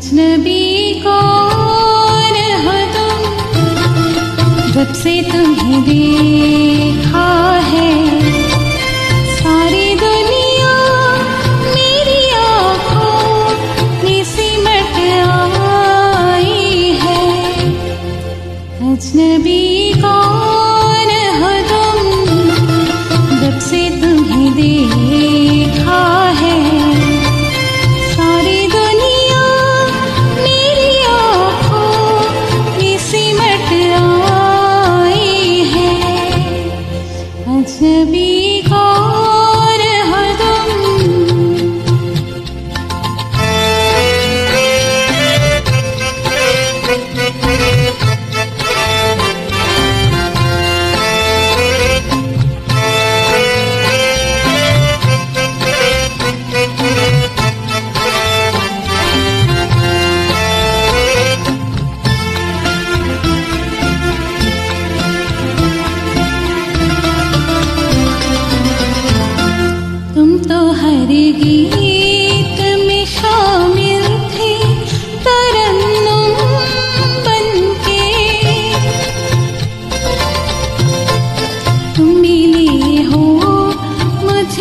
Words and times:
अजनबी 0.00 1.00
को 1.00 1.14
हो 2.64 2.76
तुम? 2.92 3.18
जब 4.72 4.92
से 4.92 5.12
तुम्हें 5.22 5.82
देखा 5.82 7.26
है, 7.60 7.90
सारी 9.34 9.94
दुनिया 9.94 10.72
मेरी 11.74 12.22
आँखों 12.30 13.12
में 14.04 14.24
सिमट 14.24 14.96
आई 15.28 16.56
है। 17.02 17.24
अजनबी 18.92 19.92
कौन 20.00 21.10
हो 21.42 21.52
तुम? 21.70 22.00
जब 23.40 23.58
से 23.60 23.88
तुम्हें 24.00 24.52
देखा 24.52 25.09
to 37.78 38.06
be 38.06 38.62
gone. 38.68 39.19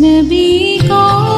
नबी 0.00 0.78
का 0.84 1.37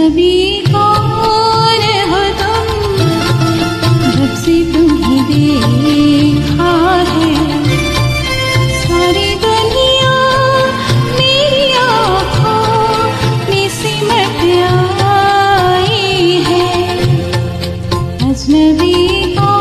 नबी 0.00 0.64
हो 0.72 0.82
हो 2.10 2.20
तुम, 2.38 2.68
जब 4.12 4.34
से 4.34 4.54
तुम्हें 4.72 5.24
देखा 5.24 6.70
है। 7.08 7.32
सारी 8.80 9.34
दुनिया 9.34 10.14
मेरी 11.18 11.72
आँखों 11.72 12.64
में 13.50 13.68
सिमट 13.68 14.40
आई 15.04 16.42
है। 16.48 16.96
अजनबी 18.30 19.34
को 19.34 19.59